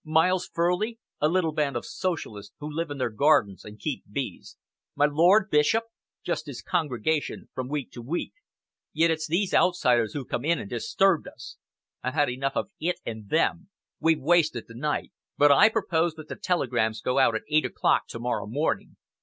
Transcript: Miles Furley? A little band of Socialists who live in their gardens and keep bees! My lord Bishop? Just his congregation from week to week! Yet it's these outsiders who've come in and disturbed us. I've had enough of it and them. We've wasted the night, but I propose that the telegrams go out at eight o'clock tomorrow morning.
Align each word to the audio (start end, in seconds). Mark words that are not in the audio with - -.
Miles 0.03 0.47
Furley? 0.51 0.97
A 1.19 1.29
little 1.29 1.51
band 1.51 1.75
of 1.75 1.85
Socialists 1.85 2.55
who 2.57 2.67
live 2.67 2.89
in 2.89 2.97
their 2.97 3.11
gardens 3.11 3.63
and 3.63 3.77
keep 3.79 4.03
bees! 4.11 4.57
My 4.95 5.05
lord 5.05 5.51
Bishop? 5.51 5.83
Just 6.25 6.47
his 6.47 6.63
congregation 6.63 7.49
from 7.53 7.67
week 7.67 7.91
to 7.91 8.01
week! 8.01 8.33
Yet 8.93 9.11
it's 9.11 9.27
these 9.27 9.53
outsiders 9.53 10.13
who've 10.13 10.27
come 10.27 10.43
in 10.43 10.57
and 10.57 10.67
disturbed 10.67 11.27
us. 11.27 11.57
I've 12.01 12.15
had 12.15 12.31
enough 12.31 12.55
of 12.55 12.71
it 12.79 12.99
and 13.05 13.29
them. 13.29 13.69
We've 13.99 14.17
wasted 14.19 14.63
the 14.67 14.73
night, 14.73 15.11
but 15.37 15.51
I 15.51 15.69
propose 15.69 16.15
that 16.15 16.29
the 16.29 16.35
telegrams 16.35 16.99
go 16.99 17.19
out 17.19 17.35
at 17.35 17.43
eight 17.47 17.63
o'clock 17.65 18.07
tomorrow 18.07 18.47
morning. 18.47 18.97